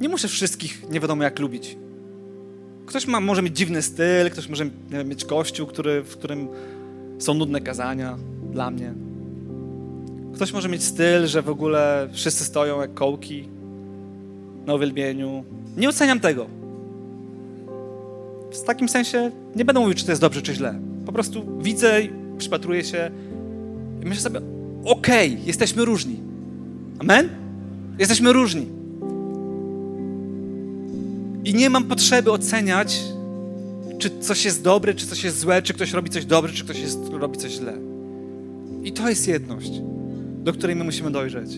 [0.00, 1.76] Nie muszę wszystkich nie wiadomo jak lubić.
[2.88, 6.48] Ktoś ma, może mieć dziwny styl, ktoś może wiem, mieć kościół, który, w którym
[7.18, 8.16] są nudne kazania
[8.52, 8.94] dla mnie.
[10.34, 13.48] Ktoś może mieć styl, że w ogóle wszyscy stoją jak kołki
[14.66, 15.44] na uwielbieniu.
[15.76, 16.46] Nie oceniam tego.
[18.52, 20.80] W takim sensie nie będę mówił, czy to jest dobrze, czy źle.
[21.06, 22.00] Po prostu widzę,
[22.38, 23.10] przypatruję się
[24.02, 24.40] i myślę sobie,
[24.84, 26.16] okej, okay, jesteśmy różni.
[26.98, 27.28] Amen?
[27.98, 28.77] Jesteśmy różni.
[31.44, 33.00] I nie mam potrzeby oceniać,
[33.98, 36.78] czy coś jest dobre, czy coś jest złe, czy ktoś robi coś dobre, czy ktoś
[36.78, 37.74] jest, robi coś źle.
[38.84, 39.70] I to jest jedność
[40.48, 41.50] do której my musimy dojrzeć.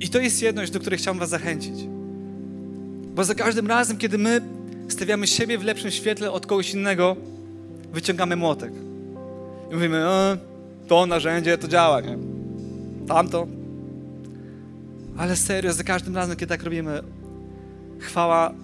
[0.00, 1.74] I to jest jedność, do której chciałbym Was zachęcić.
[3.14, 4.40] Bo za każdym razem, kiedy my
[4.88, 7.16] stawiamy siebie w lepszym świetle od kogoś innego,
[7.92, 8.72] wyciągamy młotek.
[9.70, 10.36] I mówimy, e,
[10.88, 12.18] to narzędzie to działa, nie?
[13.08, 13.46] Tamto.
[15.16, 17.02] Ale serio, za każdym razem, kiedy tak robimy,
[17.98, 18.54] chwała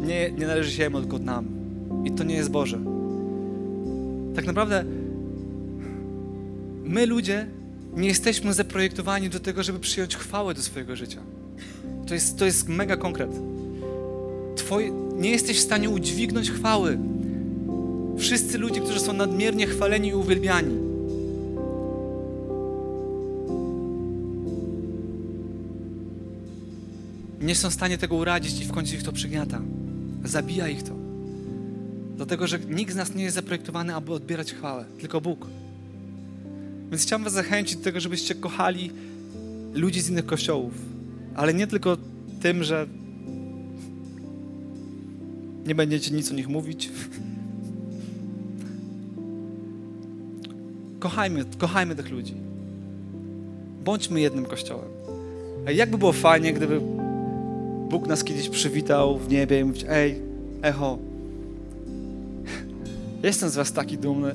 [0.00, 1.44] nie, nie należy się jemu, tylko nam.
[2.04, 2.78] I to nie jest Boże.
[4.34, 4.84] Tak naprawdę
[6.84, 7.46] my ludzie
[7.96, 11.20] nie jesteśmy zaprojektowani do tego, żeby przyjąć chwałę do swojego życia.
[12.06, 13.30] To jest, to jest mega konkret.
[14.56, 16.98] Twoje, nie jesteś w stanie udźwignąć chwały.
[18.18, 20.87] Wszyscy ludzie, którzy są nadmiernie chwaleni i uwielbiani,
[27.40, 29.60] nie są w stanie tego uradzić i w końcu ich to przygniata.
[30.24, 30.92] Zabija ich to.
[32.16, 35.46] Dlatego, że nikt z nas nie jest zaprojektowany, aby odbierać chwałę, tylko Bóg.
[36.90, 38.92] Więc chciałem Was zachęcić do tego, żebyście kochali
[39.74, 40.74] ludzi z innych kościołów,
[41.34, 41.96] ale nie tylko
[42.40, 42.86] tym, że
[45.66, 46.90] nie będziecie nic o nich mówić.
[50.98, 52.34] Kochajmy, kochajmy tych ludzi.
[53.84, 54.88] Bądźmy jednym kościołem.
[55.74, 56.97] Jakby było fajnie, gdyby
[57.88, 60.22] Bóg nas kiedyś przywitał w niebie i mówił, ej,
[60.62, 60.98] echo,
[63.22, 64.34] jestem z was taki dumny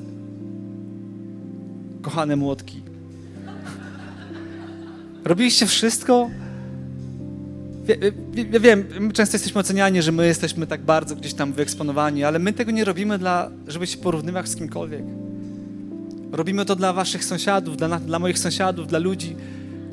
[2.02, 2.82] kochane młotki.
[5.24, 6.30] Robiliście wszystko?
[8.52, 12.38] Ja wiem, my często jesteśmy oceniani, że my jesteśmy tak bardzo gdzieś tam wyeksponowani, ale
[12.38, 15.02] my tego nie robimy, dla, żeby się porównywać z kimkolwiek.
[16.32, 19.36] Robimy to dla waszych sąsiadów, dla, dla moich sąsiadów, dla ludzi,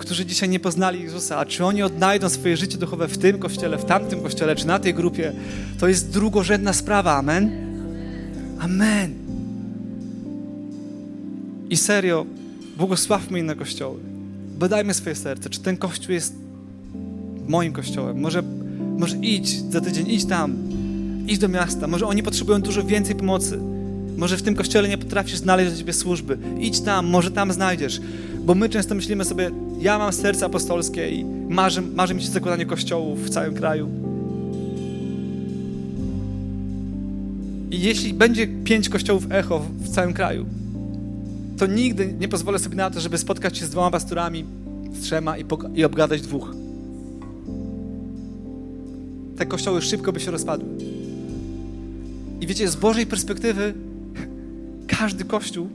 [0.01, 1.37] którzy dzisiaj nie poznali Jezusa.
[1.37, 4.79] A czy oni odnajdą swoje życie duchowe w tym kościele, w tamtym kościele, czy na
[4.79, 5.33] tej grupie,
[5.79, 7.15] to jest drugorzędna sprawa.
[7.15, 7.51] Amen?
[8.59, 9.13] Amen.
[11.69, 12.25] I serio,
[12.77, 13.99] błogosławmy inne kościoły.
[14.59, 16.33] Badajmy swoje serce, czy ten kościół jest
[17.47, 18.19] moim kościołem.
[18.19, 18.43] Może,
[18.97, 20.55] może idź za tydzień, idź tam,
[21.27, 21.87] idź do miasta.
[21.87, 23.59] Może oni potrzebują dużo więcej pomocy.
[24.17, 26.37] Może w tym kościele nie potrafisz znaleźć dla ciebie służby.
[26.59, 28.01] Idź tam, może tam znajdziesz.
[28.45, 32.65] Bo my często myślimy sobie, ja mam serce apostolskie i marzy, marzy mi się zakładanie
[32.65, 33.89] kościołów w całym kraju.
[37.71, 40.45] I jeśli będzie pięć kościołów echo w całym kraju,
[41.57, 44.45] to nigdy nie pozwolę sobie na to, żeby spotkać się z dwoma pastorami,
[44.93, 46.55] z trzema i, i obgadać dwóch.
[49.38, 50.69] Te kościoły szybko by się rozpadły.
[52.41, 53.73] I wiecie, z Bożej perspektywy
[54.97, 55.69] każdy kościół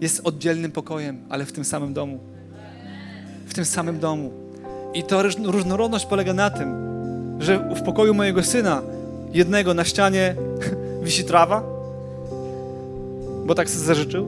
[0.00, 2.20] jest oddzielnym pokojem, ale w tym samym domu.
[3.50, 4.30] W tym samym domu.
[4.94, 6.74] I to różnorodność polega na tym,
[7.38, 8.82] że w pokoju mojego syna,
[9.32, 10.34] jednego na ścianie
[11.04, 11.62] wisi trawa,
[13.46, 14.26] bo tak sobie zażyczył.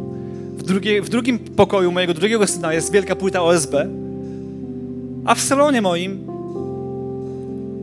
[0.57, 0.63] W,
[1.03, 3.75] w drugim pokoju mojego drugiego syna jest wielka płyta OSB,
[5.25, 6.27] a w salonie moim,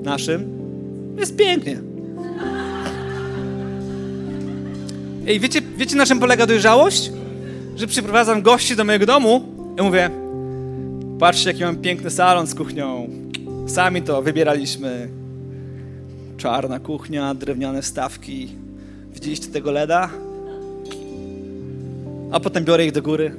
[0.04, 0.60] naszym,
[1.18, 1.82] jest pięknie.
[5.28, 7.12] Ej, wiecie, wiecie na czym polega dojrzałość?
[7.76, 9.42] Że przyprowadzam gości do mojego domu
[9.80, 10.10] i mówię,
[11.20, 13.10] patrzcie jaki mam piękny salon z kuchnią.
[13.68, 15.10] Sami to wybieraliśmy.
[16.38, 18.48] Czarna kuchnia, drewniane stawki.
[19.14, 20.10] Widzieliście tego LEDa?
[22.32, 23.36] A potem biorę ich do góry.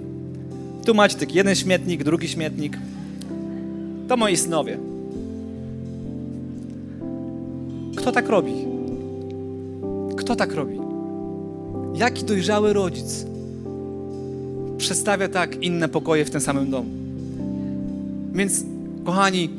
[0.84, 2.78] Tu macie taki jeden śmietnik, drugi śmietnik.
[4.08, 4.78] To moi synowie.
[7.96, 8.52] Kto tak robi?
[10.16, 10.80] Kto tak robi?
[11.94, 13.26] Jaki dojrzały rodzic
[14.78, 16.99] przedstawia tak inne pokoje w tym samym domu?
[18.32, 18.64] Więc,
[19.04, 19.50] kochani,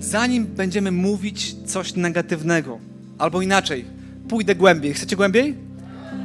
[0.00, 2.78] zanim będziemy mówić coś negatywnego,
[3.18, 3.84] albo inaczej,
[4.28, 4.94] pójdę głębiej.
[4.94, 5.54] Chcecie głębiej?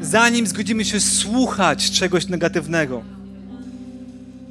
[0.02, 3.02] Zanim zgodzimy się słuchać czegoś negatywnego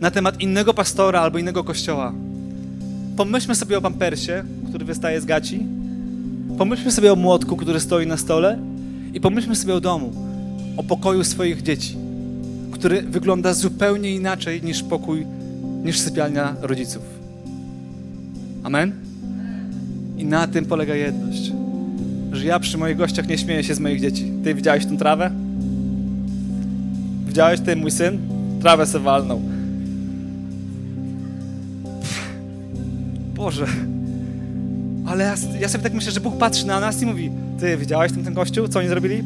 [0.01, 2.13] na temat innego pastora albo innego kościoła,
[3.17, 5.67] pomyślmy sobie o pampersie, który wystaje z gaci,
[6.59, 8.59] pomyślmy sobie o młotku, który stoi na stole
[9.15, 10.13] i pomyślmy sobie o domu,
[10.77, 11.97] o pokoju swoich dzieci,
[12.73, 15.27] który wygląda zupełnie inaczej niż pokój,
[15.85, 17.03] niż sypialnia rodziców.
[18.63, 18.93] Amen?
[20.19, 21.53] I na tym polega jedność.
[22.33, 24.33] Że ja przy moich gościach nie śmieję się z moich dzieci.
[24.45, 25.31] Ty widziałeś tą trawę?
[27.27, 28.19] Widziałeś ty, mój syn?
[28.61, 29.43] Trawę se walnął.
[33.35, 33.67] Boże.
[35.07, 37.31] Ale ja, ja, sobie tak myślę, że Bóg patrzy na nas i mówi
[37.61, 38.69] Ty, widziałeś ten, ten kościół?
[38.69, 39.23] Co oni zrobili?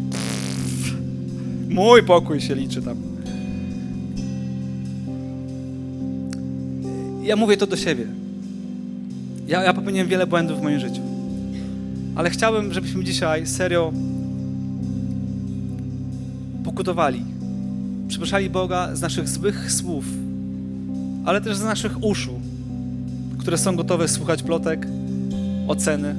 [1.69, 3.16] Mój pokój się liczy tam.
[7.27, 8.07] Ja mówię to do siebie.
[9.49, 11.03] Ja, ja popełniłem wiele błędów w moim życiu.
[12.15, 13.93] Ale chciałbym, żebyśmy dzisiaj serio
[16.65, 17.23] pokutowali.
[18.09, 20.05] Przepraszali Boga z naszych złych słów,
[21.25, 22.41] ale też z naszych uszu,
[23.39, 24.87] które są gotowe słuchać plotek,
[25.69, 26.15] oceny.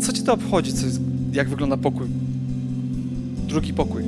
[0.00, 1.00] Co ci to obchodzi, co jest,
[1.32, 2.06] jak wygląda pokój?
[3.48, 4.02] Drugi pokój.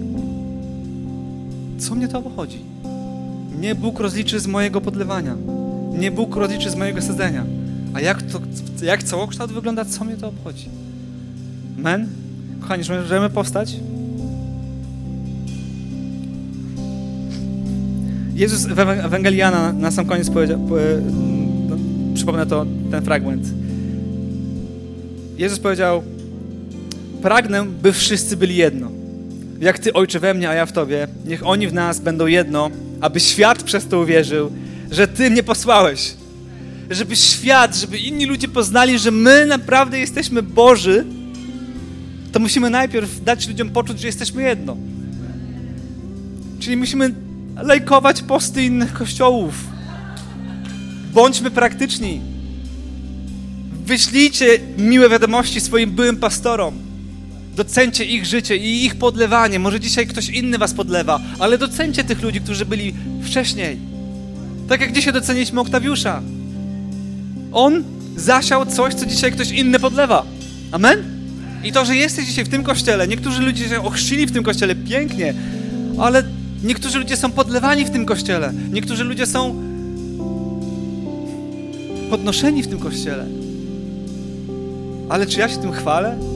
[1.78, 2.75] Co mnie to obchodzi?
[3.61, 5.36] Nie Bóg rozliczy z mojego podlewania.
[5.98, 7.44] Nie Bóg rozliczy z mojego sadzenia.
[7.94, 8.40] A jak, to,
[8.82, 10.68] jak całokształt wygląda, co mnie to obchodzi?
[11.76, 12.09] Men?
[12.61, 13.76] Kochani, czy możemy powstać?
[18.34, 20.59] Jezus w Ewangeliana na sam koniec powiedział,
[21.68, 21.76] no,
[22.14, 23.46] przypomnę to, ten fragment.
[25.38, 26.02] Jezus powiedział,
[27.22, 28.90] pragnę, by wszyscy byli jedno.
[29.61, 32.70] Jak Ty, Ojcze, we mnie, a ja w Tobie, niech oni w nas będą jedno,
[33.01, 34.53] aby świat przez to uwierzył,
[34.90, 36.14] że Ty mnie posłałeś.
[36.90, 41.05] Żeby świat, żeby inni ludzie poznali, że my naprawdę jesteśmy Boży,
[42.32, 44.76] to musimy najpierw dać ludziom poczuć, że jesteśmy jedno.
[46.61, 47.14] Czyli musimy
[47.62, 49.55] lajkować posty innych kościołów.
[51.12, 52.20] Bądźmy praktyczni.
[53.84, 54.47] Wyślijcie
[54.78, 56.86] miłe wiadomości swoim byłym pastorom.
[57.57, 59.59] Docencie ich życie i ich podlewanie.
[59.59, 63.78] Może dzisiaj ktoś inny was podlewa, ale docencie tych ludzi, którzy byli wcześniej.
[64.68, 66.22] Tak jak dzisiaj doceniliśmy Oktawiusza.
[67.52, 67.84] On
[68.16, 70.26] zasiał coś, co dzisiaj ktoś inny podlewa.
[70.72, 71.04] Amen?
[71.64, 74.74] I to, że jesteś dzisiaj w tym kościele, niektórzy ludzie się ochrzcili w tym kościele,
[74.74, 75.34] pięknie,
[75.98, 76.22] ale
[76.64, 78.52] niektórzy ludzie są podlewani w tym kościele.
[78.72, 79.62] Niektórzy ludzie są
[82.11, 83.26] podnoszeni w tym kościele.
[85.09, 86.36] Ale czy ja się tym chwalę?